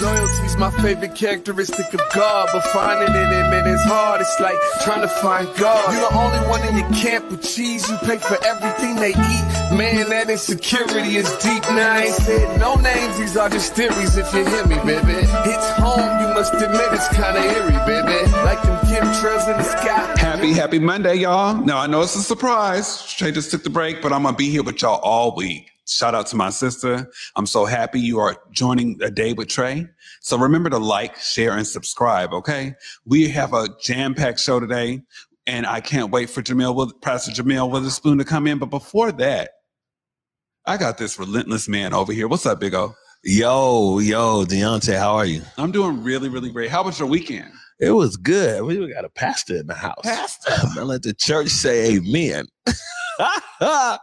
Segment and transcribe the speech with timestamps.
[0.00, 4.20] Loyalty's my favorite characteristic of God, but finding it in it is hard.
[4.20, 5.92] It's like trying to find God.
[5.92, 7.88] You're the only one in your camp with cheese.
[7.90, 9.44] You pay for everything they eat.
[9.76, 11.62] Man, that insecurity is deep.
[11.64, 13.18] Now I ain't said no names.
[13.18, 14.16] These are just theories.
[14.16, 16.20] If you hear me, baby, it's home.
[16.20, 18.30] You must admit it's kind of eerie, baby.
[18.44, 20.14] Like them chemtrails in the sky.
[20.18, 21.56] Happy, happy Monday, y'all.
[21.56, 23.04] Now, I know it's a surprise.
[23.04, 25.72] Trey just took the break, but I'm to be here with y'all all week.
[25.88, 27.10] Shout out to my sister.
[27.34, 29.86] I'm so happy you are joining a day with Trey.
[30.20, 32.74] So remember to like, share, and subscribe, okay?
[33.06, 35.00] We have a jam-packed show today,
[35.46, 38.58] and I can't wait for Jamil, with Pastor Jamil Witherspoon to come in.
[38.58, 39.52] But before that,
[40.66, 42.28] I got this relentless man over here.
[42.28, 42.94] What's up, Big O?
[43.24, 45.40] Yo, yo, Deontay, how are you?
[45.56, 46.70] I'm doing really, really great.
[46.70, 47.50] How was your weekend?
[47.80, 48.62] It was good.
[48.62, 50.02] We got a pastor in the house.
[50.02, 50.52] Pastor.
[50.84, 52.44] let the church say amen.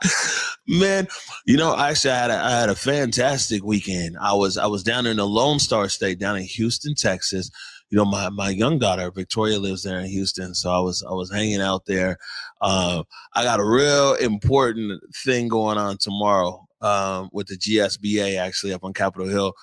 [0.68, 1.08] Man,
[1.46, 4.18] you know, actually, I had, a, I had a fantastic weekend.
[4.20, 7.49] I was I was down in the Lone Star State, down in Houston, Texas.
[7.90, 11.13] You know, my my young daughter Victoria lives there in Houston, so I was I
[11.13, 12.18] was hanging out there.
[12.62, 18.74] Uh, I got a real important thing going on tomorrow um, with the GSBA, actually
[18.74, 19.54] up on Capitol Hill.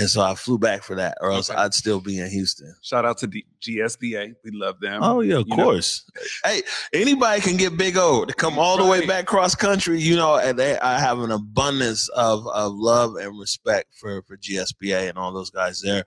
[0.00, 1.58] And so I flew back for that, or else okay.
[1.58, 2.74] I'd still be in Houston.
[2.80, 4.34] Shout out to the GSBA.
[4.42, 5.02] We love them.
[5.02, 6.10] Oh, yeah, of you course.
[6.16, 6.50] Know.
[6.50, 6.62] Hey,
[6.94, 10.38] anybody can get Big O to come all the way back cross country, you know,
[10.38, 15.18] and they I have an abundance of, of love and respect for, for GSBA and
[15.18, 16.04] all those guys there.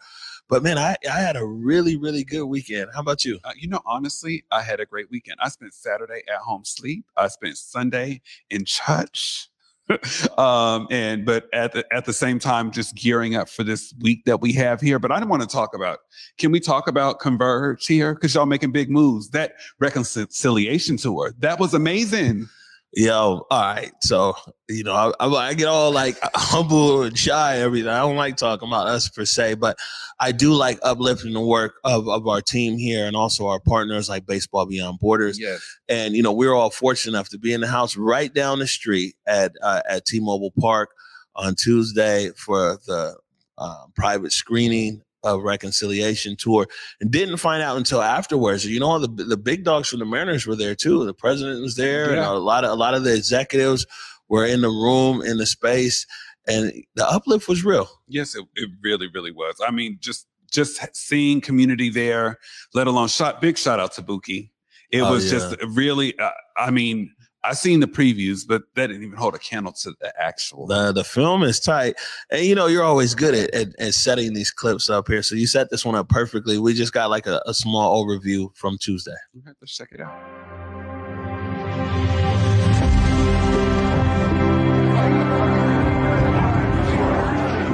[0.50, 2.90] But man, I, I had a really, really good weekend.
[2.96, 3.38] How about you?
[3.44, 5.38] Uh, you know, honestly, I had a great weekend.
[5.40, 7.06] I spent Saturday at home sleep.
[7.16, 9.50] I spent Sunday in church.
[10.38, 14.24] um, and but at the at the same time, just gearing up for this week
[14.26, 15.00] that we have here.
[15.00, 16.00] But I don't want to talk about.
[16.38, 18.14] Can we talk about Converge here?
[18.14, 19.30] Because y'all making big moves.
[19.30, 22.48] That reconciliation tour that was amazing.
[22.96, 23.92] Yo, all right.
[24.02, 24.36] So,
[24.70, 27.90] you know, I, I, get all like humble and shy and everything.
[27.90, 29.78] I don't like talking about us per se, but
[30.20, 34.10] I do like uplifting the work of, of our team here and also our partners
[34.10, 35.40] like Baseball Beyond Borders.
[35.40, 35.66] Yes.
[35.90, 38.68] And, you know, we're all fortunate enough to be in the house right down the
[38.68, 40.92] street at, uh, at T-Mobile Park
[41.36, 43.18] on Tuesday for the
[43.58, 46.68] uh, private screening of reconciliation tour
[47.00, 48.66] and didn't find out until afterwards.
[48.66, 51.06] You know, the the big dogs from the Mariners were there too.
[51.06, 52.12] The president was there, yeah.
[52.12, 53.86] and a lot of a lot of the executives
[54.30, 56.06] were in the room in the space,
[56.48, 57.90] and the uplift was real.
[58.08, 59.56] Yes, it, it really, really was.
[59.66, 62.38] I mean, just just seeing community there,
[62.74, 64.52] let alone shot big shout out to Bookie.
[64.92, 65.40] It oh, was yeah.
[65.40, 67.12] just really, uh, I mean,
[67.44, 70.68] I seen the previews, but that didn't even hold a candle to the actual.
[70.68, 71.96] The the film is tight,
[72.30, 75.22] and you know you're always good at, at, at setting these clips up here.
[75.22, 76.58] So you set this one up perfectly.
[76.58, 79.16] We just got like a, a small overview from Tuesday.
[79.38, 80.73] Okay, let's check it out.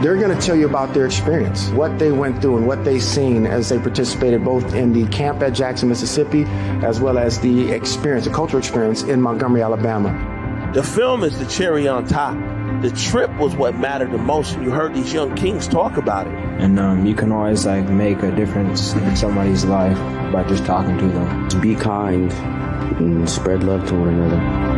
[0.02, 3.00] They're going to tell you about their experience, what they went through, and what they
[3.00, 6.46] seen as they participated both in the camp at Jackson, Mississippi,
[6.84, 10.72] as well as the experience, the cultural experience in Montgomery, Alabama.
[10.74, 12.38] The film is the cherry on top.
[12.82, 14.54] The trip was what mattered the most.
[14.56, 16.34] and You heard these young kings talk about it.
[16.34, 19.98] And um, you can always like make a difference in somebody's life
[20.32, 21.62] by just talking to them.
[21.62, 24.69] Be kind and spread love to one another.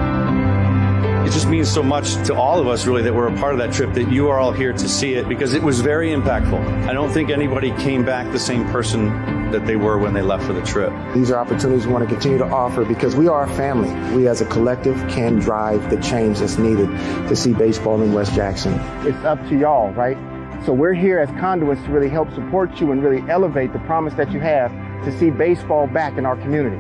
[1.26, 3.59] It just means so much to all of us, really, that we're a part of
[3.59, 6.59] that trip, that you are all here to see it because it was very impactful.
[6.88, 10.46] I don't think anybody came back the same person that they were when they left
[10.46, 10.92] for the trip.
[11.14, 13.92] These are opportunities we want to continue to offer because we are a family.
[14.18, 16.88] We as a collective can drive the change that's needed
[17.28, 18.74] to see baseball in West Jackson.
[19.06, 20.18] It's up to y'all, right?
[20.66, 24.16] So we're here as conduits to really help support you and really elevate the promise
[24.16, 24.72] that you have
[25.06, 26.78] to see baseball back in our community.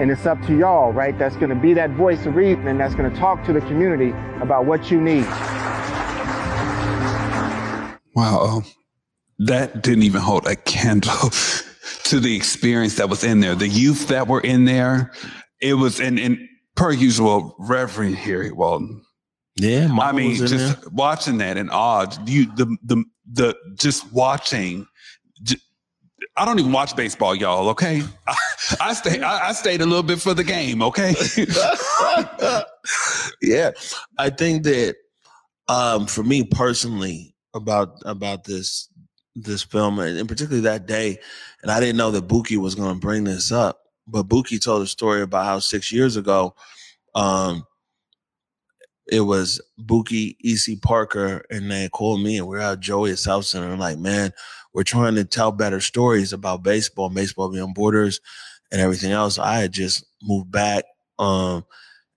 [0.00, 1.18] And it's up to y'all, right?
[1.18, 3.60] That's going to be that voice of reason and that's going to talk to the
[3.62, 5.26] community about what you need.
[8.14, 8.40] Wow.
[8.40, 8.64] Um,
[9.38, 11.30] that didn't even hold a candle
[12.04, 13.54] to the experience that was in there.
[13.54, 15.12] The youth that were in there,
[15.60, 16.38] it was, and, and
[16.76, 19.02] per usual, Reverend here, Walton.
[19.56, 20.90] Yeah, I mean, just there.
[20.90, 22.06] watching that in awe.
[22.24, 24.86] You the the the just watching
[26.36, 27.68] I don't even watch baseball, y'all.
[27.70, 28.34] Okay, I,
[28.80, 29.20] I stay.
[29.20, 30.82] I, I, stayed a little bit for the game.
[30.82, 31.14] Okay.
[33.42, 33.70] yeah,
[34.18, 34.96] I think that
[35.68, 38.88] um, for me personally about about this
[39.34, 41.18] this film and particularly that day,
[41.62, 44.82] and I didn't know that Bookie was going to bring this up, but Bookie told
[44.82, 46.54] a story about how six years ago,
[47.14, 47.64] um,
[49.10, 53.18] it was Bookie, EC Parker, and they called me, and we are at Joey at
[53.18, 53.70] South Center.
[53.70, 54.32] I'm like, man
[54.72, 58.20] we're trying to tell better stories about baseball, baseball beyond borders,
[58.70, 59.38] and everything else.
[59.38, 60.84] I had just moved back,
[61.18, 61.64] um,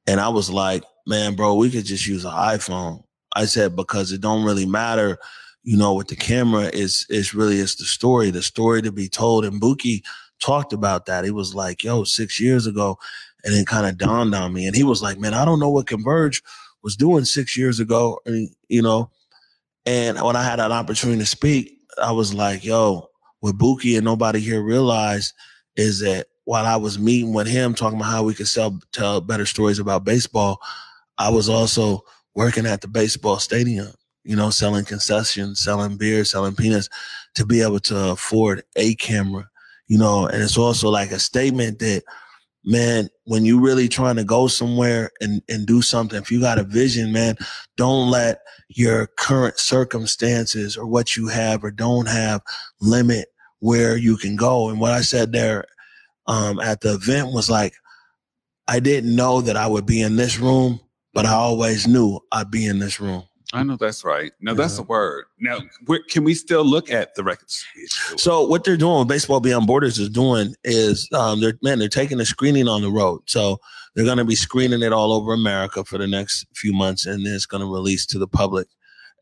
[0.07, 3.03] and I was like, man, bro, we could just use an iPhone.
[3.35, 5.17] I said because it don't really matter,
[5.63, 6.69] you know, with the camera.
[6.73, 9.45] It's it's really it's the story, the story to be told.
[9.45, 10.03] And Bookie
[10.39, 11.23] talked about that.
[11.23, 12.97] He was like, "Yo, six years ago,"
[13.43, 14.67] and it kind of dawned on me.
[14.67, 16.43] And he was like, "Man, I don't know what Converge
[16.83, 19.09] was doing six years ago." And, you know,
[19.85, 23.09] and when I had an opportunity to speak, I was like, "Yo,
[23.39, 25.33] what Bookie and nobody here realized
[25.75, 29.21] is that while I was meeting with him, talking about how we could sell tell
[29.21, 30.59] better stories about baseball,
[31.17, 32.03] I was also
[32.35, 33.93] working at the baseball stadium,
[34.23, 36.89] you know, selling concessions, selling beer, selling peanuts
[37.35, 39.49] to be able to afford a camera,
[39.87, 42.03] you know, and it's also like a statement that,
[42.63, 46.59] man, when you really trying to go somewhere and, and do something, if you got
[46.59, 47.35] a vision, man,
[47.77, 48.39] don't let
[48.69, 52.41] your current circumstances or what you have or don't have
[52.81, 53.27] limit
[53.59, 54.69] where you can go.
[54.69, 55.65] And what I said there
[56.27, 57.73] um, at the event was like,
[58.67, 60.79] I didn't know that I would be in this room,
[61.13, 63.23] but I always knew I'd be in this room.
[63.53, 64.31] I know that's right.
[64.41, 65.25] Now that's the word.
[65.39, 65.59] Now,
[66.09, 67.63] can we still look at the records?
[68.17, 72.19] So what they're doing, Baseball Beyond Borders is doing is, um, they're man, they're taking
[72.19, 73.21] a screening on the road.
[73.27, 73.59] So
[73.95, 77.25] they're going to be screening it all over America for the next few months, and
[77.25, 78.67] then it's going to release to the public.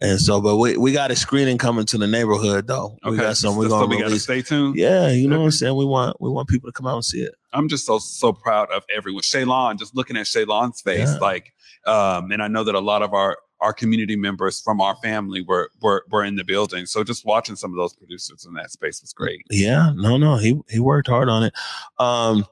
[0.04, 2.98] And so, but we, we got a screening coming to the neighborhood though.
[3.04, 3.56] We Okay, got some.
[3.56, 4.76] We're gonna we gotta stay tuned.
[4.76, 5.76] Yeah, you know what I'm saying.
[5.76, 7.36] We want we want people to come out and see it.
[7.54, 9.22] I'm just so so proud of everyone.
[9.22, 11.18] Shaylon, just looking at Shaylon's face, Yeah.
[11.20, 11.54] like,
[11.86, 15.42] um, and I know that a lot of our our community members from our family
[15.42, 16.86] were were were in the building.
[16.86, 19.46] So just watching some of those producers in that space was great.
[19.50, 21.54] Yeah, no, no, he he worked hard on it.
[22.00, 22.46] Um,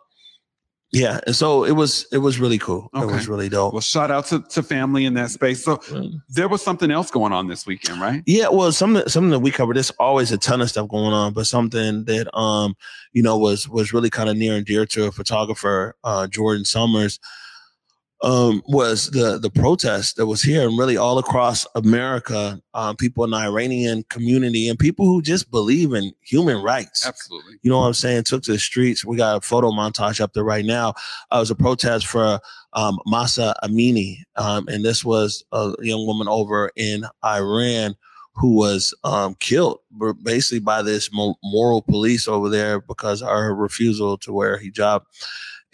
[0.91, 2.89] yeah, and so it was it was really cool.
[2.95, 3.73] It was really dope.
[3.73, 5.63] Well, shout out to, to family in that space.
[5.63, 5.79] So
[6.29, 8.23] there was something else going on this weekend, right?
[8.25, 9.75] Yeah, well, something something that we covered.
[9.75, 12.75] There's always a ton of stuff going on, but something that um,
[13.13, 16.65] you know, was was really kind of near and dear to a photographer, uh, Jordan
[16.65, 17.19] Summers,
[18.21, 22.61] um, was the the protest that was here and really all across America.
[22.73, 27.05] Um, people in the Iranian community and people who just believe in human rights.
[27.05, 27.53] Absolutely.
[27.61, 28.23] You know what I'm saying?
[28.23, 29.05] Took to the streets.
[29.05, 30.89] We got a photo montage up there right now.
[31.31, 32.39] Uh, it was a protest for
[32.73, 34.19] um, Mahsa Amini.
[34.35, 37.95] Um, and this was a young woman over in Iran
[38.35, 39.79] who was um, killed
[40.23, 45.01] basically by this moral police over there because of her refusal to wear hijab.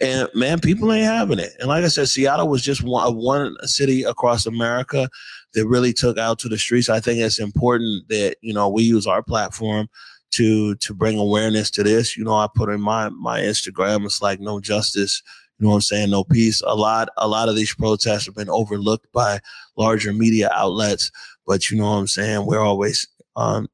[0.00, 1.52] And man, people ain't having it.
[1.58, 5.08] And like I said, Seattle was just one, one city across America
[5.54, 6.90] that really took out to the streets.
[6.90, 9.88] I think it's important that, you know, we use our platform
[10.32, 12.16] to to bring awareness to this.
[12.16, 15.22] You know, I put in my my Instagram, it's like no justice,
[15.58, 16.60] you know what I'm saying, no peace.
[16.66, 19.40] A lot a lot of these protests have been overlooked by
[19.76, 21.10] larger media outlets,
[21.46, 23.68] but you know what I'm saying, we're always um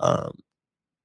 [0.00, 0.32] um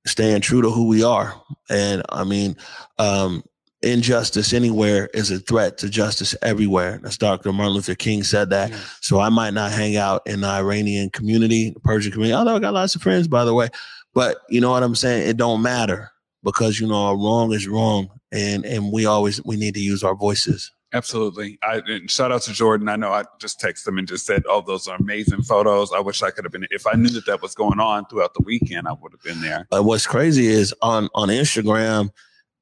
[0.08, 1.40] staying true to who we are.
[1.70, 2.56] And I mean,
[2.98, 3.44] um
[3.82, 7.00] injustice anywhere is a threat to justice everywhere.
[7.02, 7.54] That's Dr.
[7.54, 8.74] Martin Luther King said that.
[9.02, 12.60] So I might not hang out in the Iranian community, the Persian community, although I
[12.60, 13.70] got lots of friends, by the way.
[14.14, 15.30] But you know what I'm saying?
[15.30, 16.12] It don't matter
[16.44, 20.16] because you know wrong is wrong, and and we always we need to use our
[20.16, 20.72] voices.
[20.92, 21.60] Absolutely.
[21.62, 22.90] I and shout out to Jordan.
[22.90, 26.00] I know I just texted him and just said, "Oh, those are amazing photos." I
[26.00, 26.66] wish I could have been.
[26.72, 29.42] If I knew that that was going on throughout the weekend, I would have been
[29.42, 29.68] there.
[29.72, 32.10] Uh, what's crazy is on on Instagram,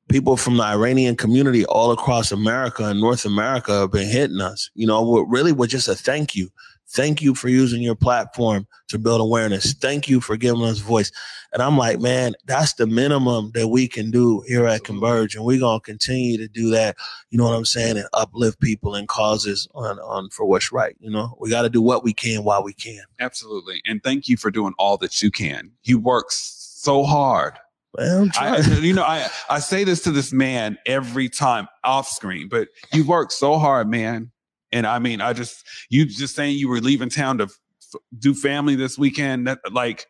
[0.10, 4.70] people from the Iranian community all across America and North America have been hitting us.
[4.74, 6.50] You know, we're really with just a thank you.
[6.90, 9.74] Thank you for using your platform to build awareness.
[9.74, 11.12] Thank you for giving us voice.
[11.52, 15.36] And I'm like, man, that's the minimum that we can do here at Converge.
[15.36, 16.96] And we're gonna continue to do that,
[17.30, 20.96] you know what I'm saying, and uplift people and causes on on for what's right.
[21.02, 23.04] You know, we gotta do what we can while we can.
[23.20, 23.82] Absolutely.
[23.86, 25.72] And thank you for doing all that you can.
[25.84, 27.60] You work so hard.
[27.98, 28.84] Well, trying.
[28.84, 33.06] you know, I, I say this to this man every time off screen, but you
[33.06, 34.32] work so hard, man.
[34.72, 38.34] And I mean, I just, you just saying you were leaving town to f- do
[38.34, 39.48] family this weekend.
[39.48, 40.06] That like,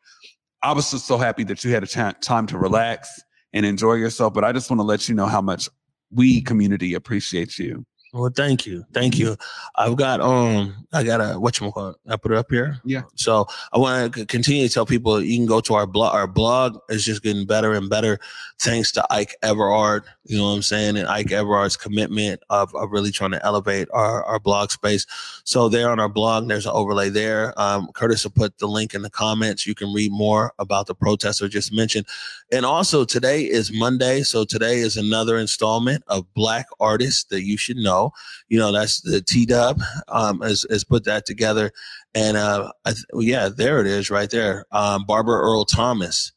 [0.64, 3.22] I was just so happy that you had a cha- time to relax
[3.54, 4.34] and enjoy yourself.
[4.34, 5.70] But I just want to let you know how much
[6.12, 7.86] we community appreciate you.
[8.18, 9.38] Well, thank you, thank you.
[9.76, 12.82] I've got um, I got a what you call I put it up here.
[12.84, 13.04] Yeah.
[13.14, 16.16] So I want to continue to tell people you can go to our blog.
[16.16, 18.20] Our blog is just getting better and better,
[18.60, 20.04] thanks to Ike Everard.
[20.26, 23.88] You know what I'm saying, and Ike Everard's commitment of, of really trying to elevate
[23.94, 25.06] our, our blog space.
[25.44, 27.54] So there on our blog, there's an overlay there.
[27.56, 29.66] Um, Curtis will put the link in the comments.
[29.68, 32.08] You can read more about the protest I just mentioned.
[32.52, 37.58] And also today is Monday, so today is another installment of Black Artists that you
[37.58, 38.07] should know.
[38.48, 41.72] You know that's the T Dub um, has, has put that together,
[42.14, 44.66] and uh, I th- yeah, there it is right there.
[44.72, 46.32] Um, Barbara Earl Thomas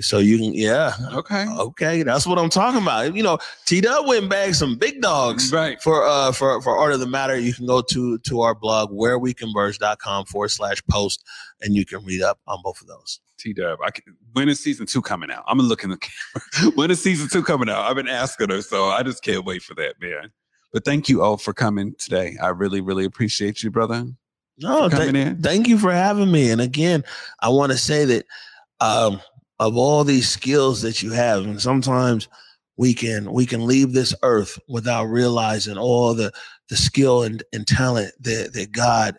[0.00, 0.92] So you can, yeah.
[1.12, 1.46] Okay.
[1.48, 2.02] Okay.
[2.02, 3.14] That's what I'm talking about.
[3.14, 5.52] You know, T Dub went bagged some big dogs.
[5.52, 5.80] Right.
[5.82, 8.90] For uh for for Art of the Matter, you can go to to our blog
[8.90, 11.22] whereweconverge.com forward slash post
[11.60, 13.20] and you can read up on both of those.
[13.38, 15.44] T Dub, I can, when is season two coming out?
[15.46, 16.72] I'm gonna look in the camera.
[16.76, 17.84] when is season two coming out?
[17.84, 20.30] I've been asking her, so I just can't wait for that, man.
[20.72, 22.36] But thank you all for coming today.
[22.42, 24.06] I really, really appreciate you, brother.
[24.58, 26.50] No, th- thank you for having me.
[26.50, 27.04] And again,
[27.40, 28.26] I want to say that
[28.80, 29.20] um,
[29.58, 32.28] of all these skills that you have, and sometimes
[32.76, 36.32] we can we can leave this earth without realizing all the
[36.68, 39.16] the skill and, and talent that that God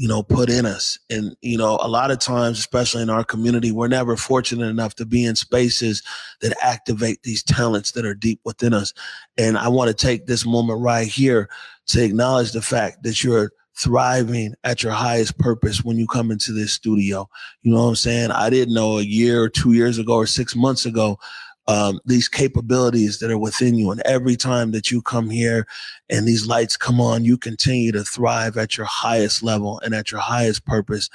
[0.00, 3.22] you know put in us and you know a lot of times especially in our
[3.22, 6.02] community we're never fortunate enough to be in spaces
[6.40, 8.94] that activate these talents that are deep within us
[9.36, 11.50] and i want to take this moment right here
[11.86, 16.52] to acknowledge the fact that you're thriving at your highest purpose when you come into
[16.52, 17.26] this studio.
[17.62, 18.30] You know what I'm saying?
[18.30, 21.18] I didn't know a year or two years ago or six months ago
[21.66, 23.90] um, these capabilities that are within you.
[23.90, 25.66] And every time that you come here
[26.08, 30.10] and these lights come on, you continue to thrive at your highest level and at
[30.10, 31.08] your highest purpose.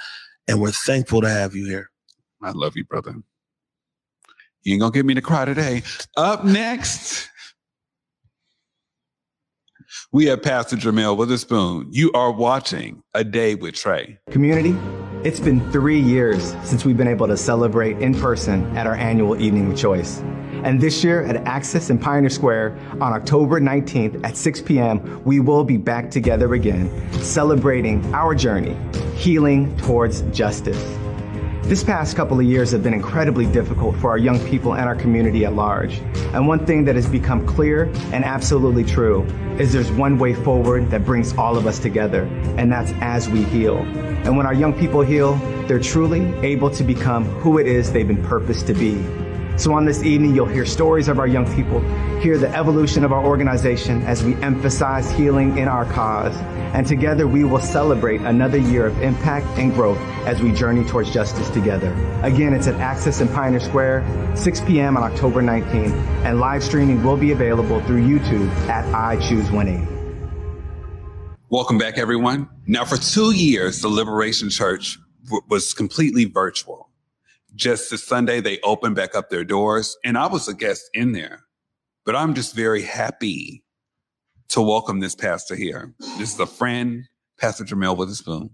[0.48, 1.90] And we're thankful to have you here.
[2.42, 3.14] I love you, brother.
[4.62, 5.82] You ain't gonna get me to cry today.
[6.16, 7.28] Up next,
[10.16, 11.88] we have Pastor Jamel Witherspoon.
[11.90, 14.18] You are watching A Day with Trey.
[14.30, 14.74] Community,
[15.22, 19.38] it's been three years since we've been able to celebrate in person at our annual
[19.38, 20.20] Evening of Choice.
[20.64, 25.38] And this year at Axis in Pioneer Square on October 19th at 6 p.m., we
[25.38, 28.74] will be back together again, celebrating our journey,
[29.16, 30.82] healing towards justice.
[31.66, 34.94] This past couple of years have been incredibly difficult for our young people and our
[34.94, 35.98] community at large.
[36.32, 39.24] And one thing that has become clear and absolutely true
[39.58, 42.22] is there's one way forward that brings all of us together,
[42.56, 43.78] and that's as we heal.
[43.78, 45.34] And when our young people heal,
[45.66, 49.04] they're truly able to become who it is they've been purposed to be.
[49.58, 51.80] So on this evening, you'll hear stories of our young people,
[52.20, 56.36] hear the evolution of our organization as we emphasize healing in our cause.
[56.74, 61.10] And together we will celebrate another year of impact and growth as we journey towards
[61.10, 61.90] justice together.
[62.22, 64.94] Again, it's at Axis in Pioneer Square, 6 p.m.
[64.98, 65.96] on October 19th,
[66.26, 69.90] and live streaming will be available through YouTube at I Choose 180.
[71.48, 72.50] Welcome back, everyone.
[72.66, 74.98] Now, for two years, the Liberation Church
[75.48, 76.85] was completely virtual.
[77.56, 81.12] Just this Sunday, they opened back up their doors, and I was a guest in
[81.12, 81.40] there.
[82.04, 83.64] But I'm just very happy
[84.48, 85.94] to welcome this pastor here.
[86.18, 87.04] This is a friend,
[87.40, 88.50] Pastor Jamel Witherspoon.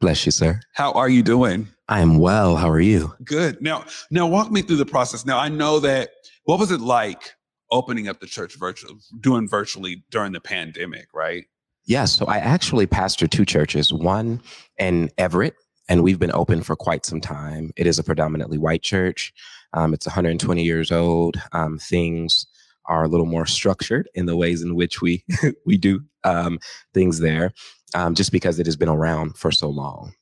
[0.00, 0.60] Bless you, sir.
[0.74, 1.68] How are you doing?
[1.88, 2.56] I am well.
[2.56, 3.14] How are you?
[3.22, 3.62] Good.
[3.62, 5.24] Now, now walk me through the process.
[5.24, 6.10] Now, I know that
[6.44, 7.34] what was it like
[7.70, 11.44] opening up the church virtual, doing virtually during the pandemic, right?
[11.86, 14.42] Yeah, so I actually pastor two churches, one
[14.76, 15.54] in Everett,
[15.88, 17.70] and we've been open for quite some time.
[17.76, 19.32] It is a predominantly white church.
[19.72, 21.36] Um, it's 120 years old.
[21.52, 22.46] Um, things
[22.86, 25.24] are a little more structured in the ways in which we
[25.66, 26.58] we do um,
[26.94, 27.52] things there,
[27.94, 30.12] um, just because it has been around for so long.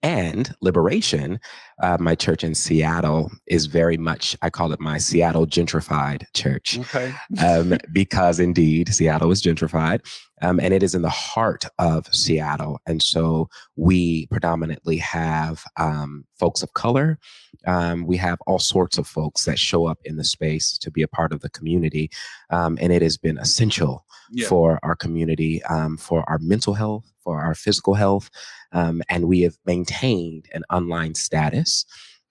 [0.00, 1.40] And Liberation,
[1.82, 6.78] uh, my church in Seattle, is very much, I call it my Seattle gentrified church.
[6.78, 7.12] Okay.
[7.44, 10.06] um, because indeed, Seattle is gentrified.
[10.42, 12.80] Um, and it is in the heart of Seattle.
[12.86, 17.18] And so we predominantly have um, folks of color.
[17.66, 21.02] Um, we have all sorts of folks that show up in the space to be
[21.02, 22.10] a part of the community.
[22.50, 24.48] Um, and it has been essential Yeah.
[24.48, 28.30] for our community, um, for our mental health, for our physical health.
[28.72, 31.84] Um, and we have maintained an online status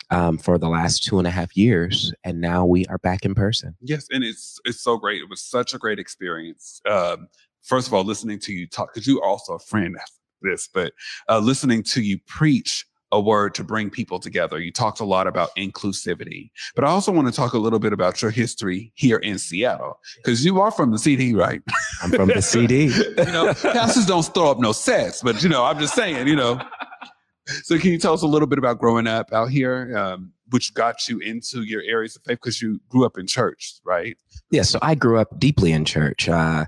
[0.10, 2.14] um, for the last two and a half years.
[2.24, 3.76] And now we are back in person.
[3.82, 5.22] Yes, and it's it's so great.
[5.22, 6.80] It was such a great experience.
[6.90, 7.28] Um,
[7.68, 10.02] first of all, listening to you talk because you are also a friend of
[10.42, 10.94] this, but
[11.30, 14.60] uh, listening to you preach a word to bring people together.
[14.60, 17.94] You talked a lot about inclusivity, but I also want to talk a little bit
[17.94, 21.62] about your history here in Seattle because you are from the CD, right?
[22.02, 22.86] I'm from the CD.
[23.18, 26.36] you know, pastors don't throw up no sets, but you know, I'm just saying, you
[26.36, 26.60] know.
[27.64, 30.74] So, can you tell us a little bit about growing up out here, um, which
[30.74, 34.18] got you into your areas of faith because you grew up in church, right?
[34.52, 36.28] Yeah, so I grew up deeply in church.
[36.28, 36.66] Uh,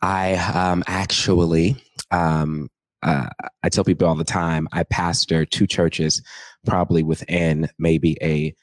[0.00, 1.76] I um, actually,
[2.10, 2.68] um,
[3.02, 3.28] uh,
[3.62, 6.22] I tell people all the time, I pastor two churches,
[6.66, 8.54] probably within maybe a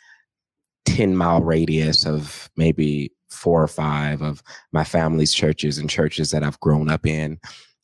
[0.85, 6.43] 10 mile radius of maybe four or five of my family's churches and churches that
[6.43, 7.39] I've grown up in.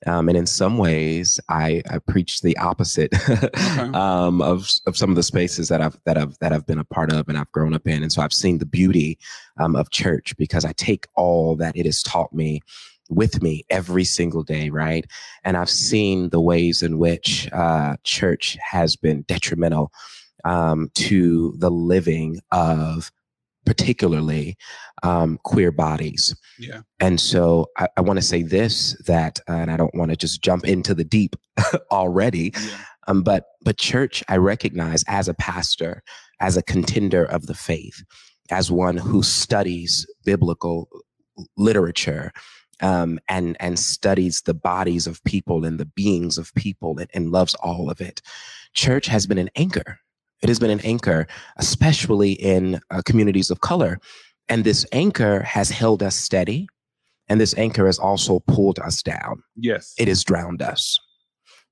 [0.07, 3.13] Um, and in some ways, I, I preach the opposite
[3.95, 6.83] um, of of some of the spaces that I've that I've that I've been a
[6.83, 8.01] part of and I've grown up in.
[8.01, 9.19] And so I've seen the beauty
[9.59, 12.61] um, of church because I take all that it has taught me
[13.11, 15.05] with me every single day, right?
[15.43, 19.91] And I've seen the ways in which uh, church has been detrimental
[20.45, 23.11] um, to the living of
[23.65, 24.57] particularly
[25.03, 26.35] um, queer bodies.
[26.57, 26.81] Yeah.
[26.99, 30.17] And so I, I want to say this that, uh, and I don't want to
[30.17, 31.35] just jump into the deep
[31.91, 32.77] already, Yeah.
[33.07, 36.01] um, but but church, I recognize as a pastor,
[36.39, 38.01] as a contender of the faith,
[38.49, 40.89] as one who studies biblical
[41.57, 42.31] literature.
[42.81, 47.31] Um, and and studies the bodies of people and the beings of people and, and
[47.31, 48.21] loves all of it.
[48.73, 49.99] Church has been an anchor.
[50.41, 53.99] It has been an anchor, especially in uh, communities of color,
[54.49, 56.67] and this anchor has held us steady,
[57.29, 59.93] and this anchor has also pulled us down Yes.
[59.99, 60.99] it has drowned us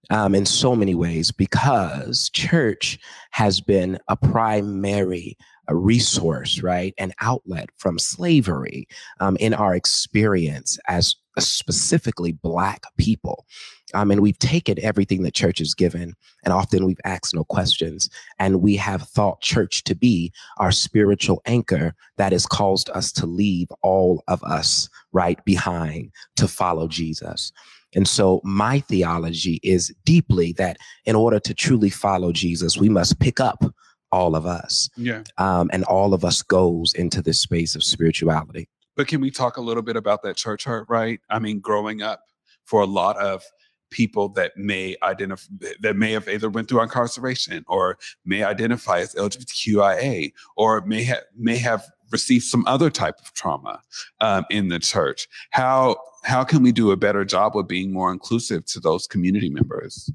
[0.09, 2.99] um, in so many ways because church
[3.31, 5.37] has been a primary
[5.69, 6.93] a resource, right?
[6.97, 8.87] An outlet from slavery
[9.19, 13.45] um, in our experience as specifically Black people.
[13.93, 18.09] Um, and we've taken everything that church has given, and often we've asked no questions.
[18.37, 23.25] And we have thought church to be our spiritual anchor that has caused us to
[23.25, 27.51] leave all of us right behind to follow Jesus.
[27.95, 33.19] And so my theology is deeply that in order to truly follow Jesus, we must
[33.19, 33.63] pick up
[34.11, 34.89] all of us.
[34.95, 35.23] Yeah.
[35.37, 38.67] Um, and all of us goes into this space of spirituality.
[38.95, 41.19] But can we talk a little bit about that church hurt, right?
[41.29, 42.23] I mean, growing up
[42.65, 43.43] for a lot of
[43.91, 49.15] people that may identify that may have either went through incarceration or may identify as
[49.15, 53.81] LGBTQIA or may have may have received some other type of trauma
[54.21, 55.27] um, in the church.
[55.51, 59.49] How how can we do a better job of being more inclusive to those community
[59.49, 60.11] members?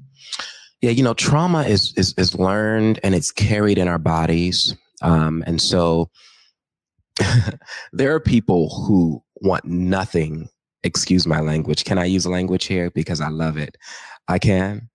[0.85, 4.75] Yeah, you know, trauma is is is learned and it's carried in our bodies.
[5.01, 6.11] Um, and so
[7.91, 10.47] there are people who want nothing.
[10.83, 11.85] Excuse my language.
[11.85, 12.91] Can I use language here?
[12.91, 13.77] Because I love it.
[14.27, 14.87] I can.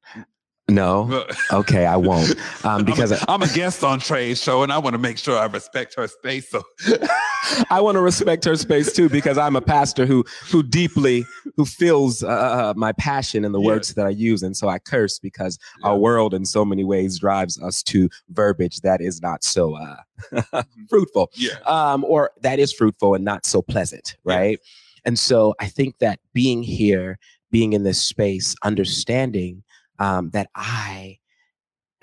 [0.71, 1.27] No.
[1.53, 2.35] Okay, I won't.
[2.63, 5.17] Um, because I'm a, I'm a guest on Trey's show, and I want to make
[5.17, 6.51] sure I respect her space.
[6.51, 6.63] So
[7.71, 11.25] I want to respect her space too, because I'm a pastor who who deeply
[11.57, 15.19] who feels uh, my passion in the words that I use, and so I curse
[15.19, 19.75] because our world, in so many ways, drives us to verbiage that is not so
[19.77, 21.55] uh, fruitful, Yeah.
[21.65, 24.59] um, or that is fruitful and not so pleasant, right?
[25.07, 27.19] And so I think that being here,
[27.51, 29.63] being in this space, understanding
[30.01, 31.19] um, that I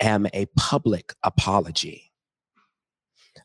[0.00, 2.12] am a public apology.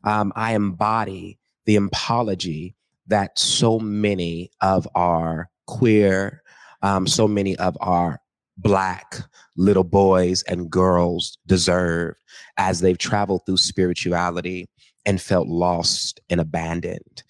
[0.03, 2.75] Um, I embody the apology
[3.07, 6.43] that so many of our queer,
[6.81, 8.19] um, so many of our
[8.57, 9.15] black
[9.57, 12.15] little boys and girls deserve
[12.57, 14.69] as they've traveled through spirituality
[15.05, 17.23] and felt lost and abandoned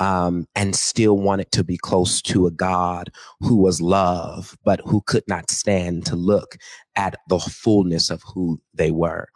[0.00, 3.10] um, and still wanted to be close to a God
[3.40, 6.56] who was love, but who could not stand to look
[6.96, 9.28] at the fullness of who they were.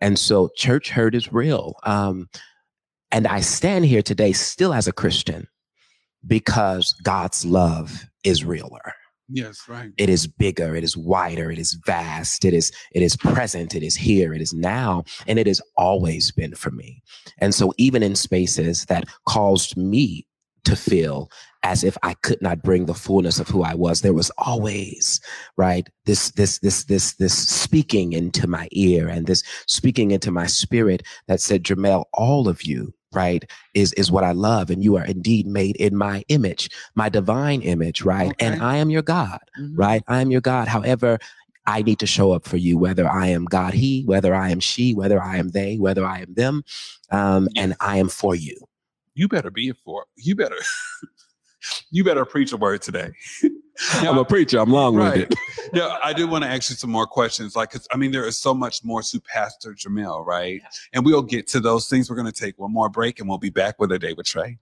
[0.00, 1.74] And so church hurt is real.
[1.84, 2.28] Um,
[3.10, 5.46] and I stand here today still as a Christian
[6.26, 8.92] because God's love is realer.
[9.28, 9.90] Yes, right.
[9.98, 13.82] It is bigger, it is wider, it is vast, it is it is present, it
[13.82, 17.02] is here, it is now, and it has always been for me.
[17.38, 20.26] And so even in spaces that caused me
[20.64, 21.30] to feel
[21.62, 25.20] as if I could not bring the fullness of who I was, there was always,
[25.56, 30.46] right, this this this this this speaking into my ear and this speaking into my
[30.46, 34.96] spirit that said, Jamel, all of you right is is what i love and you
[34.96, 39.40] are indeed made in my image my divine image right and i am your god
[39.74, 40.68] right i am your god.
[40.68, 41.18] However
[41.66, 44.60] i need to show up for you whether i am god he whether i am
[44.60, 46.62] she whether i am they whether i am them
[47.10, 48.58] um, and i am for you.
[49.14, 50.56] You better be for you better
[51.90, 53.10] you better preach a word today.
[54.00, 55.38] i'm a preacher i'm long-winded Right.
[55.72, 57.54] yeah, I do want to ask you some more questions.
[57.54, 60.60] Like, 'cause, I mean, there is so much more to Pastor Jamel, right?
[60.92, 62.08] And we'll get to those things.
[62.10, 64.26] We're going to take one more break, and we'll be back with a day with
[64.26, 64.58] Trey.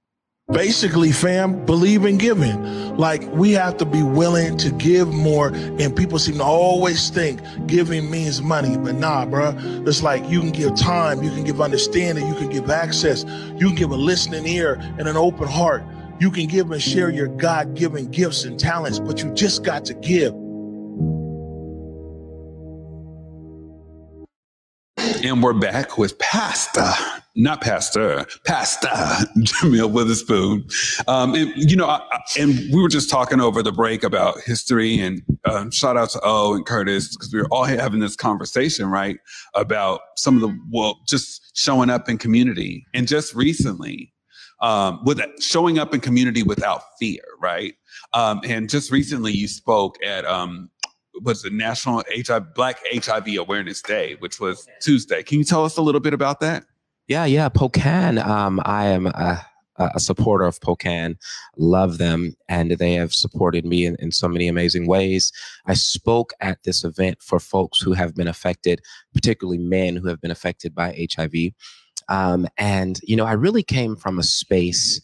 [0.52, 2.96] Basically, fam, believe in giving.
[2.96, 5.48] Like, we have to be willing to give more.
[5.48, 8.76] And people seem to always think giving means money.
[8.76, 9.86] But nah, bruh.
[9.88, 13.24] It's like you can give time, you can give understanding, you can give access,
[13.56, 15.82] you can give a listening ear and an open heart.
[16.20, 19.84] You can give and share your God given gifts and talents, but you just got
[19.86, 20.34] to give.
[25.24, 26.84] And we're back with Pastor,
[27.36, 28.88] not Pastor, Pastor
[29.38, 30.66] Jamil Witherspoon.
[31.08, 34.40] Um, and, you know, I, I- and we were just talking over the break about
[34.42, 38.16] history and um, shout out to O and Curtis because we were all having this
[38.16, 39.18] conversation, right?
[39.54, 42.86] About some of the, well, just showing up in community.
[42.94, 44.14] And just recently,
[44.60, 47.74] um, with showing up in community without fear, right?
[48.12, 50.70] Um, and just recently you spoke at, um,
[51.22, 55.22] was the National HIV Black HIV Awareness Day, which was Tuesday.
[55.22, 56.64] Can you tell us a little bit about that?
[57.08, 58.24] Yeah, yeah, POCAAN.
[58.26, 59.40] Um, I am a,
[59.78, 61.16] a supporter of POCAAN.
[61.56, 65.32] Love them, and they have supported me in, in so many amazing ways.
[65.66, 68.80] I spoke at this event for folks who have been affected,
[69.14, 71.52] particularly men who have been affected by HIV.
[72.08, 75.00] Um, and you know, I really came from a space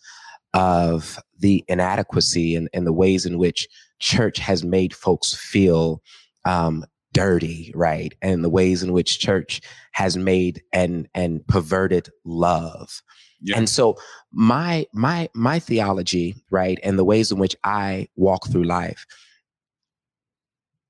[0.54, 6.02] of the inadequacy and, and the ways in which church has made folks feel
[6.44, 8.14] um, dirty, right?
[8.22, 9.60] And the ways in which church
[9.92, 13.02] has made and and perverted love.
[13.40, 13.58] Yeah.
[13.58, 13.96] And so
[14.30, 19.04] my my my theology, right, and the ways in which I walk through life,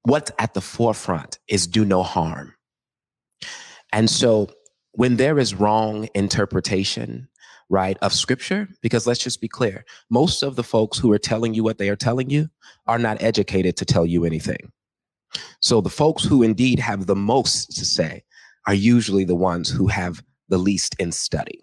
[0.02, 2.54] what's at the forefront is do no harm.
[3.92, 4.48] And so
[4.92, 7.28] when there is wrong interpretation,
[7.68, 11.54] right, of scripture, because let's just be clear, most of the folks who are telling
[11.54, 12.48] you what they are telling you
[12.86, 14.70] are not educated to tell you anything.
[15.60, 18.22] So the folks who indeed have the most to say
[18.66, 21.60] are usually the ones who have the least in study.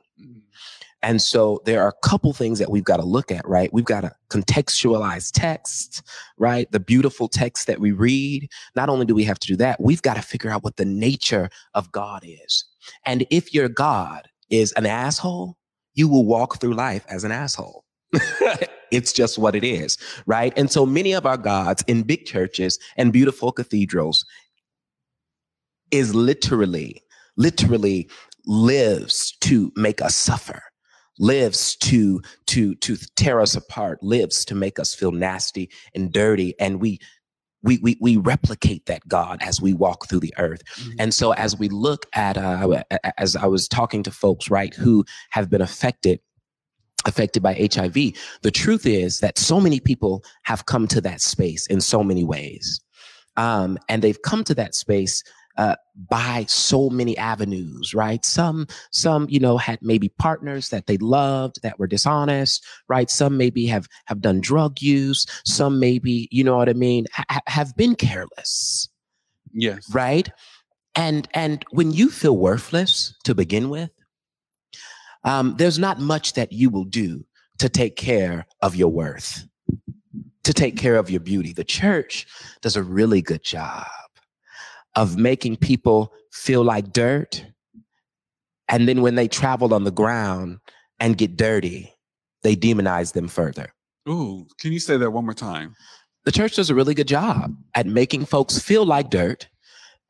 [1.02, 3.72] And so there are a couple things that we've got to look at, right?
[3.72, 6.04] We've got to contextualize text,
[6.38, 6.70] right?
[6.72, 8.50] The beautiful text that we read.
[8.76, 10.86] Not only do we have to do that, we've got to figure out what the
[10.86, 12.66] nature of God is.
[13.06, 15.58] And if your God is an asshole,
[15.94, 17.86] you will walk through life as an asshole.
[18.92, 20.52] it's just what it is, right?
[20.58, 24.26] And so many of our gods in big churches and beautiful cathedrals
[25.92, 27.02] is literally,
[27.38, 28.10] literally
[28.46, 30.64] lives to make us suffer
[31.20, 36.56] lives to to to tear us apart lives to make us feel nasty and dirty
[36.60, 37.00] and we
[37.62, 40.92] we we, we replicate that god as we walk through the earth mm-hmm.
[41.00, 42.84] and so as we look at uh
[43.18, 46.20] as i was talking to folks right who have been affected
[47.06, 47.94] affected by HIV.
[48.42, 52.24] The truth is that so many people have come to that space in so many
[52.24, 52.82] ways.
[53.38, 55.24] Um, and they've come to that space
[55.60, 55.76] uh,
[56.10, 58.24] by so many avenues, right?
[58.26, 63.10] Some, some, you know, had maybe partners that they loved that were dishonest, right?
[63.10, 65.26] Some maybe have have done drug use.
[65.46, 68.88] Some maybe, you know what I mean, ha- have been careless.
[69.52, 69.94] Yes.
[69.94, 70.30] Right.
[70.96, 73.92] And and when you feel worthless to begin with,
[75.26, 77.26] um, there's not much that you will do
[77.58, 79.46] to take care of your worth,
[80.46, 81.52] to take care of your beauty.
[81.52, 82.28] The church
[82.62, 83.88] does a really good job
[85.00, 87.46] of making people feel like dirt.
[88.68, 90.60] And then when they travel on the ground
[91.00, 91.94] and get dirty,
[92.44, 93.74] they demonize them further.
[94.10, 95.74] Ooh, can you say that one more time?
[96.26, 99.48] The church does a really good job at making folks feel like dirt.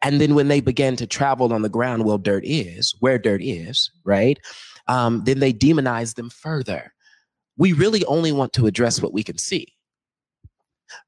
[0.01, 3.43] And then when they begin to travel on the ground, where dirt is where dirt
[3.43, 4.39] is, right?
[4.87, 6.91] Um, then they demonize them further.
[7.57, 9.67] We really only want to address what we can see.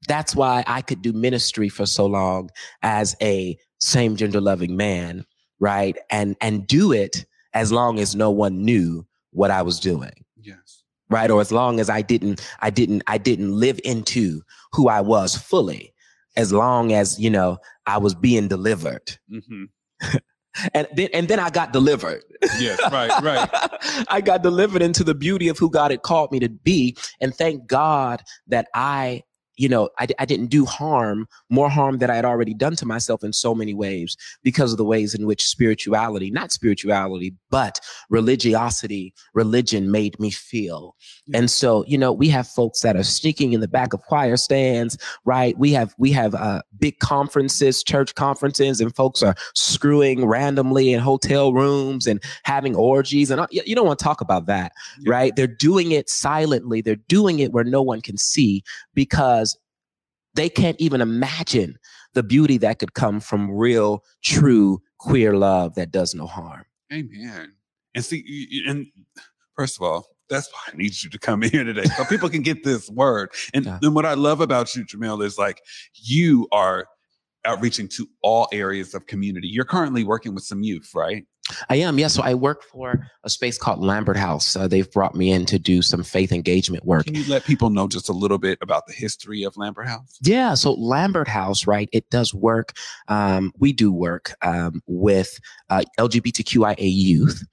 [0.06, 2.50] That's why I could do ministry for so long
[2.82, 5.26] as a same gender loving man,
[5.60, 5.96] right?
[6.10, 10.24] And and do it as long as no one knew what I was doing.
[10.40, 10.84] Yes.
[11.10, 11.30] Right?
[11.30, 14.42] Or as long as I didn't I didn't I didn't live into
[14.72, 15.92] who I was fully.
[16.36, 19.18] As long as, you know, I was being delivered.
[19.30, 19.64] Mm-hmm.
[20.74, 22.22] and then and then I got delivered.
[22.58, 23.48] Yes, right, right.
[24.08, 27.34] I got delivered into the beauty of who God had called me to be, and
[27.34, 29.22] thank God that I
[29.62, 32.84] you know, I, I didn't do harm, more harm that I had already done to
[32.84, 37.78] myself in so many ways because of the ways in which spirituality, not spirituality, but
[38.10, 40.96] religiosity, religion made me feel.
[41.28, 41.38] Yeah.
[41.38, 44.36] And so, you know, we have folks that are sneaking in the back of choir
[44.36, 45.56] stands, right?
[45.56, 50.98] We have, we have uh, big conferences, church conferences, and folks are screwing randomly in
[50.98, 53.30] hotel rooms and having orgies.
[53.30, 54.72] And you don't want to talk about that,
[55.02, 55.12] yeah.
[55.12, 55.36] right?
[55.36, 56.80] They're doing it silently.
[56.80, 59.51] They're doing it where no one can see because
[60.34, 61.78] they can't even imagine
[62.14, 66.64] the beauty that could come from real, true queer love that does no harm.
[66.92, 67.52] Amen.
[67.94, 68.86] And see, and
[69.56, 72.28] first of all, that's why I need you to come in here today so people
[72.28, 73.30] can get this word.
[73.54, 73.78] And yeah.
[73.80, 75.60] then what I love about you, Jamel, is like
[75.94, 76.86] you are
[77.44, 79.48] outreaching to all areas of community.
[79.48, 81.24] You're currently working with some youth, right?
[81.68, 82.08] I am, yeah.
[82.08, 84.56] So I work for a space called Lambert House.
[84.56, 87.06] Uh, they've brought me in to do some faith engagement work.
[87.06, 90.18] Can you let people know just a little bit about the history of Lambert House?
[90.22, 90.54] Yeah.
[90.54, 91.88] So Lambert House, right?
[91.92, 92.72] It does work.
[93.08, 95.38] Um, we do work um, with
[95.70, 97.44] uh, LGBTQIA youth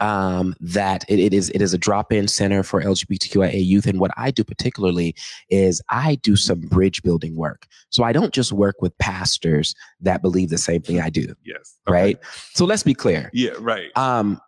[0.00, 3.86] um, that it, it is it is a drop-in center for LGBTQIA youth.
[3.86, 5.14] And what I do particularly
[5.50, 7.66] is I do some bridge building work.
[7.90, 11.34] So I don't just work with pastors that believe the same thing I do.
[11.44, 11.76] Yes.
[11.88, 11.92] Okay.
[11.92, 12.18] Right.
[12.54, 13.30] So let's be clear.
[13.32, 13.52] Yeah.
[13.58, 13.96] Right.
[13.96, 14.40] Um,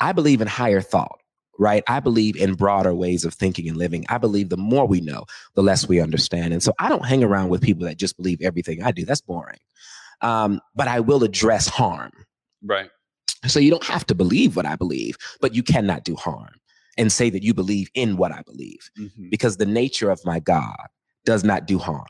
[0.00, 1.20] I believe in higher thought.
[1.58, 1.84] right?
[1.88, 4.04] I believe in broader ways of thinking and living.
[4.08, 6.52] I believe the more we know, the less we understand.
[6.52, 9.04] And so I don't hang around with people that just believe everything I do.
[9.04, 9.60] That's boring.
[10.20, 12.10] Um, but I will address harm.
[12.62, 12.90] Right.
[13.46, 16.54] So you don't have to believe what I believe, but you cannot do harm
[16.96, 19.30] and say that you believe in what I believe Mhm.
[19.30, 20.76] because the nature of my God
[21.24, 22.06] does not do harm.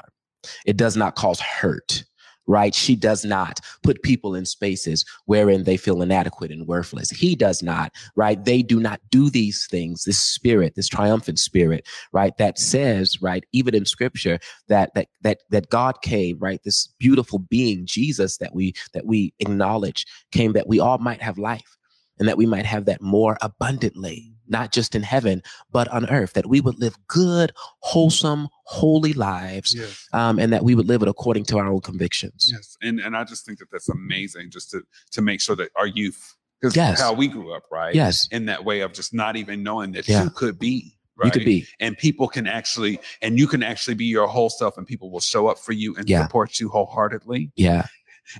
[0.67, 2.05] It does not cause hurt,
[2.47, 2.75] right?
[2.75, 7.11] She does not put people in spaces wherein they feel inadequate and worthless.
[7.11, 8.43] He does not, right?
[8.45, 10.05] They do not do these things.
[10.05, 12.37] This spirit, this triumphant spirit, right?
[12.39, 16.61] That says, right, even in scripture, that that that that God came, right?
[16.65, 21.39] This beautiful being, Jesus, that we that we acknowledge, came that we all might have
[21.39, 21.77] life
[22.19, 26.35] and that we might have that more abundantly, not just in heaven, but on earth,
[26.35, 30.07] that we would live good, wholesome, holy lives, Yes.
[30.13, 32.51] um, and that we would live it according to our own convictions.
[32.53, 35.71] Yes, and and I just think that that's amazing, just to to make sure that
[35.77, 37.01] our youth, because Yes.
[37.01, 37.95] how we grew up, right?
[37.95, 38.29] Yes.
[38.31, 40.25] in that way of just not even knowing that Yeah.
[40.25, 40.97] you could be.
[41.17, 41.27] Right?
[41.27, 41.65] You could be.
[41.79, 45.21] and people can actually, and you can actually be your whole self, and people will
[45.21, 46.23] show up for you and Yeah.
[46.25, 47.87] support you wholeheartedly, Yeah.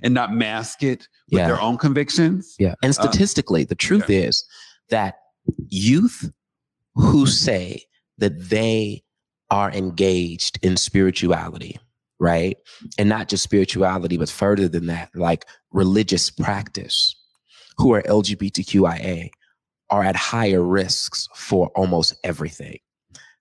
[0.03, 1.47] and not mask it with Yeah.
[1.47, 2.53] their own convictions.
[2.59, 2.75] Yeah.
[2.83, 4.43] And Uh, statistically, the truth is
[4.89, 5.15] that
[5.69, 6.31] youth
[6.95, 7.83] who say
[8.17, 9.03] that they
[9.51, 11.77] are engaged in spirituality,
[12.19, 12.57] right?
[12.97, 17.15] And not just spirituality, but further than that, like religious practice,
[17.77, 19.29] who are LGBTQIA,
[19.89, 22.79] are at higher risks for almost everything,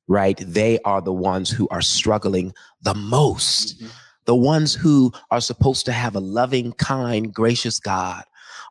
[0.09, 0.39] right?
[0.39, 3.79] They are the ones who are struggling the most.
[3.79, 3.89] Mm-hmm.
[4.27, 8.25] The ones who are supposed to have a loving, kind, gracious God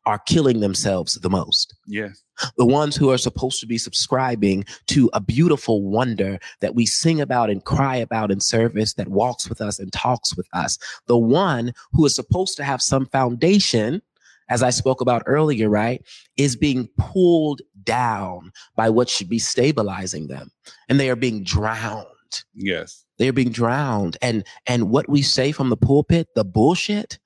[0.06, 1.76] are killing themselves the most.
[1.88, 2.22] Yes.
[2.58, 7.22] The ones who are supposed to be subscribing to a beautiful wonder that we sing
[7.22, 10.78] about and cry about in service that walks with us and talks with us.
[11.08, 14.02] The one who is supposed to have some foundation,
[14.50, 16.04] as I spoke about earlier, right,
[16.38, 20.52] is being pulled down by what should be stabilizing them.
[20.89, 22.08] And they are being drowned.
[22.54, 23.06] Yes.
[23.19, 24.17] They're being drowned.
[24.22, 27.19] And and what we say from the pulpit, the bullshit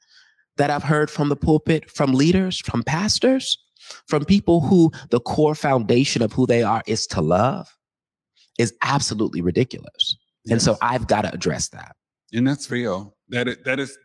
[0.58, 3.58] that I've heard from the pulpit, from leaders, from pastors,
[4.08, 7.68] from people who the core foundation of who they are is to love,
[8.58, 10.18] is absolutely ridiculous.
[10.50, 11.96] And so I've got to address that.
[12.34, 13.16] and that's real.
[13.30, 13.98] That is, that is.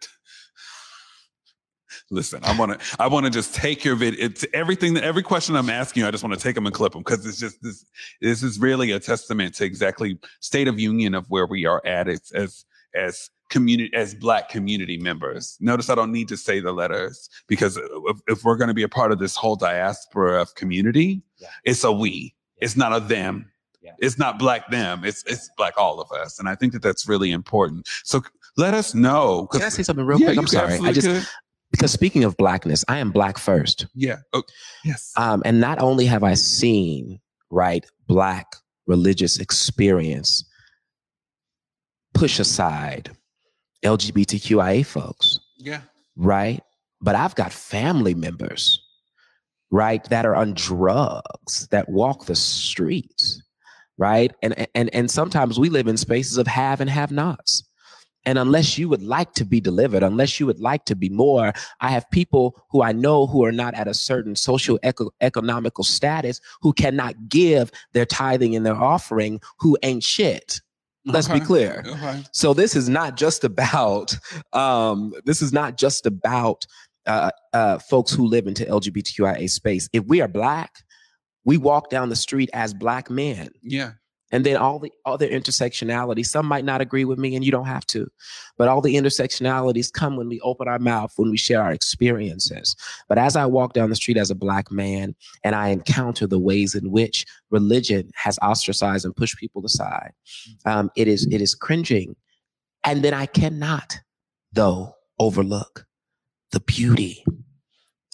[2.10, 2.96] Listen, I want to.
[2.98, 4.18] I want to just take your vid.
[4.18, 6.08] It's everything that every question I'm asking you.
[6.08, 7.84] I just want to take them and clip them because it's just this.
[8.20, 12.08] This is really a testament to exactly state of union of where we are at
[12.08, 12.64] It's as
[12.94, 15.56] as community as Black community members.
[15.60, 18.82] Notice I don't need to say the letters because if, if we're going to be
[18.82, 21.22] a part of this whole diaspora of community,
[21.64, 22.34] it's a we.
[22.56, 23.48] It's not a them.
[23.98, 25.04] It's not black them.
[25.04, 27.86] It's it's black all of us, and I think that that's really important.
[28.04, 28.22] So
[28.56, 29.46] let us know.
[29.48, 30.38] Can I say something real Yeah, quick?
[30.38, 30.78] I'm sorry.
[30.82, 31.26] I just could.
[31.70, 33.86] because speaking of blackness, I am black first.
[33.94, 34.18] Yeah.
[34.32, 34.42] Oh,
[34.84, 35.12] yes.
[35.16, 40.44] Um, and not only have I seen right black religious experience
[42.14, 43.10] push aside
[43.84, 45.80] LGBTQIA folks, Yeah.
[46.16, 46.62] right?
[47.00, 48.80] But I've got family members,
[49.70, 53.42] right, that are on drugs, that walk the streets,
[53.98, 54.32] right?
[54.42, 57.64] And and and sometimes we live in spaces of have and have nots.
[58.24, 61.52] And unless you would like to be delivered, unless you would like to be more,
[61.80, 65.82] I have people who I know who are not at a certain social eco- economical
[65.82, 70.60] status who cannot give their tithing and their offering who ain't shit.
[71.04, 71.82] Let's be clear.
[71.86, 72.22] Okay.
[72.32, 74.16] So this is not just about
[74.52, 76.64] um, this is not just about
[77.06, 79.88] uh, uh, folks who live into LGBTQIA space.
[79.92, 80.84] If we are black,
[81.44, 83.50] we walk down the street as black men.
[83.62, 83.92] Yeah.
[84.32, 87.66] And then all the other intersectionality, some might not agree with me, and you don't
[87.66, 88.10] have to.
[88.56, 92.74] But all the intersectionalities come when we open our mouth, when we share our experiences.
[93.08, 95.14] But as I walk down the street as a black man
[95.44, 100.12] and I encounter the ways in which religion has ostracized and pushed people aside,
[100.64, 102.16] um, it is it is cringing.
[102.84, 104.00] And then I cannot,
[104.52, 105.86] though, overlook
[106.50, 107.24] the beauty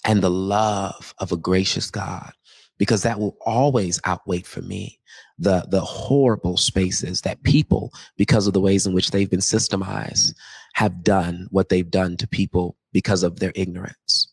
[0.05, 2.31] and the love of a gracious God,
[2.77, 4.99] because that will always outweigh for me
[5.39, 10.33] the the horrible spaces that people, because of the ways in which they've been systemized,
[10.73, 14.31] have done what they've done to people because of their ignorance.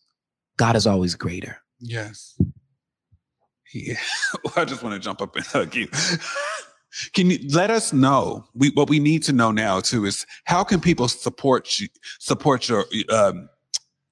[0.57, 1.57] God is always greater.
[1.79, 2.39] Yes.
[3.73, 3.99] Yeah.
[4.55, 5.87] I just want to jump up and hug you.
[7.13, 8.45] Can you let us know?
[8.53, 11.87] We what we need to know now too is how can people support you
[12.19, 13.49] support your um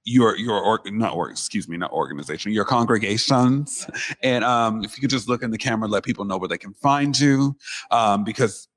[0.05, 3.87] your your or, not or excuse me not organization your congregations
[4.21, 6.57] and um if you could just look in the camera let people know where they
[6.57, 7.55] can find you
[7.91, 8.67] um because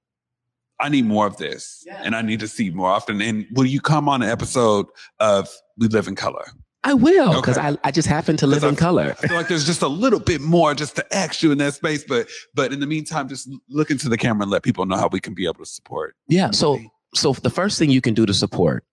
[0.81, 3.81] I need more of this and I need to see more often and will you
[3.81, 4.87] come on an episode
[5.21, 6.47] of We Live in Color
[6.85, 7.69] I will because okay.
[7.69, 9.17] I, I just happen to live in color.
[9.23, 11.75] I feel like there's just a little bit more just to ask you in that
[11.75, 14.97] space, but but in the meantime, just look into the camera and let people know
[14.97, 16.15] how we can be able to support.
[16.29, 16.53] Yeah.
[16.53, 16.79] So
[17.15, 18.85] so the first thing you can do to support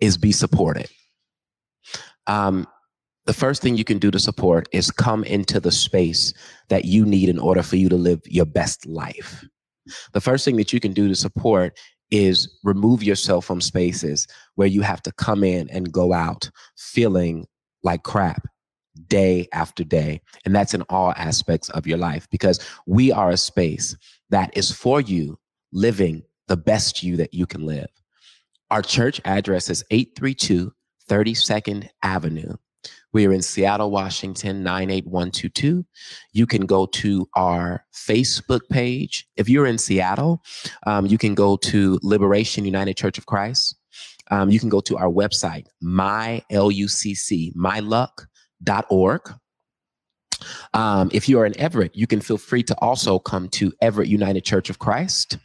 [0.00, 0.90] is be supported.
[2.30, 2.68] Um,
[3.26, 6.32] the first thing you can do to support is come into the space
[6.68, 9.44] that you need in order for you to live your best life.
[10.12, 11.76] The first thing that you can do to support
[12.12, 17.46] is remove yourself from spaces where you have to come in and go out feeling
[17.82, 18.46] like crap
[19.08, 20.20] day after day.
[20.44, 23.96] And that's in all aspects of your life because we are a space
[24.30, 25.36] that is for you
[25.72, 27.88] living the best you that you can live.
[28.70, 30.72] Our church address is 832
[31.10, 32.54] 32nd Avenue.
[33.12, 35.84] We are in Seattle, Washington, 98122.
[36.32, 39.26] You can go to our Facebook page.
[39.36, 40.42] If you're in Seattle,
[40.86, 43.76] um, you can go to Liberation United Church of Christ.
[44.30, 49.34] Um, you can go to our website, mylucc, myluck.org.
[50.72, 54.08] Um, if you are in Everett, you can feel free to also come to Everett
[54.08, 55.36] United Church of Christ.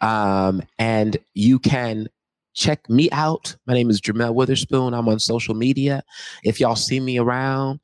[0.00, 2.08] Um, and you can
[2.54, 3.56] check me out.
[3.66, 4.94] My name is Jamel Witherspoon.
[4.94, 6.02] I'm on social media.
[6.44, 7.80] If y'all see me around,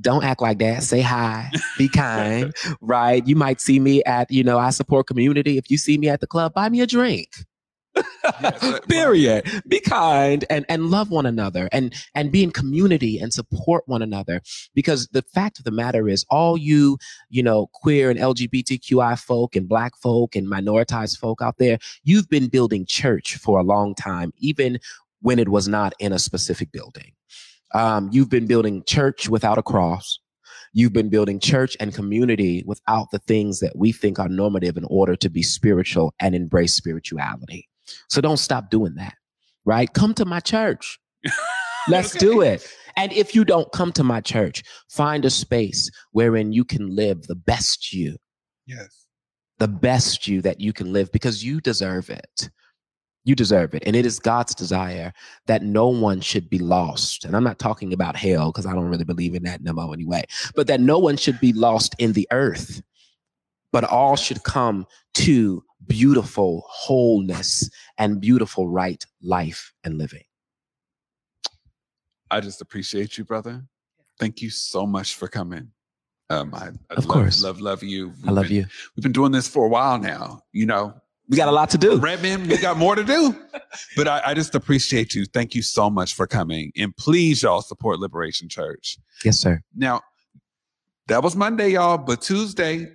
[0.00, 0.82] don't act like that.
[0.82, 1.50] Say hi.
[1.76, 2.54] Be kind.
[2.80, 3.26] right?
[3.26, 5.58] You might see me at, you know, I support community.
[5.58, 7.28] If you see me at the club, buy me a drink.
[8.88, 9.62] Period.
[9.66, 14.02] Be kind and, and love one another and, and be in community and support one
[14.02, 14.40] another.
[14.74, 19.56] Because the fact of the matter is all you, you know, queer and LGBTQI folk
[19.56, 23.94] and black folk and minoritized folk out there, you've been building church for a long
[23.94, 24.78] time, even
[25.22, 27.12] when it was not in a specific building.
[27.72, 30.18] Um, you've been building church without a cross.
[30.72, 34.84] You've been building church and community without the things that we think are normative in
[34.84, 37.68] order to be spiritual and embrace spirituality.
[38.08, 39.14] So don't stop doing that,
[39.64, 39.92] right?
[39.92, 40.98] Come to my church.
[41.88, 42.24] Let's okay.
[42.24, 42.66] do it.
[42.96, 47.22] And if you don't come to my church, find a space wherein you can live
[47.22, 48.16] the best you.
[48.66, 49.06] Yes.
[49.58, 52.50] The best you that you can live because you deserve it.
[53.24, 53.82] You deserve it.
[53.86, 55.12] And it is God's desire
[55.46, 57.24] that no one should be lost.
[57.24, 60.24] And I'm not talking about hell because I don't really believe in that no anyway,
[60.54, 62.82] but that no one should be lost in the earth,
[63.72, 70.24] but all should come to beautiful wholeness and beautiful right life and living.
[72.30, 73.64] I just appreciate you, brother.
[74.18, 75.72] Thank you so much for coming.
[76.28, 78.08] Um, I, I of love, course, love, love you.
[78.08, 78.66] We've I love been, you.
[78.94, 80.42] We've been doing this for a while now.
[80.52, 80.94] You know,
[81.28, 81.96] we got a lot to do.
[81.96, 83.34] Redman, we got more to do.
[83.96, 85.24] but I, I, just appreciate you.
[85.24, 86.72] Thank you so much for coming.
[86.76, 88.98] And please, y'all, support Liberation Church.
[89.24, 89.60] Yes, sir.
[89.74, 90.02] Now,
[91.06, 91.98] that was Monday, y'all.
[91.98, 92.92] But Tuesday,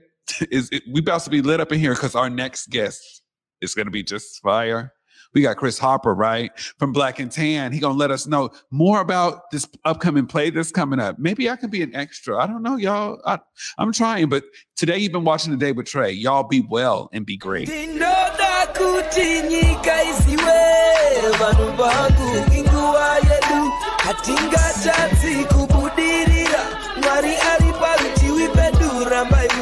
[0.51, 3.21] is it, we about to be lit up in here because our next guest
[3.61, 4.93] is going to be just fire.
[5.33, 7.73] We got Chris Harper, right, from Black and Tan.
[7.73, 11.19] He gonna let us know more about this upcoming play that's coming up.
[11.19, 12.41] Maybe I can be an extra.
[12.41, 13.19] I don't know, y'all.
[13.25, 13.39] I,
[13.77, 14.45] am trying, but
[14.77, 16.11] today you've been watching the day with Trey.
[16.11, 17.67] Y'all be well and be great.